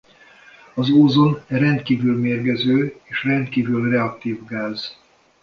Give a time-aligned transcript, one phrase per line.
[0.75, 4.97] Az ózon rendkívül mérgező és rendkívül reaktív gáz.